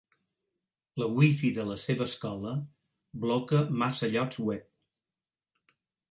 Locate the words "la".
1.01-1.07, 1.71-1.75